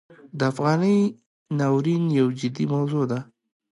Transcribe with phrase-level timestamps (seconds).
[0.37, 0.97] د افغانۍ
[1.59, 3.19] ناورین یو جدي موضوع ده.